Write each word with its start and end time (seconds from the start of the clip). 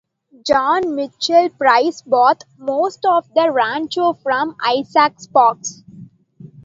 John 0.47 0.95
Michael 0.95 1.49
Price 1.55 2.01
bought 2.01 2.43
most 2.57 3.05
of 3.05 3.31
the 3.35 3.51
rancho 3.51 4.13
from 4.13 4.55
Isaac 4.59 5.19
Sparks. 5.19 5.83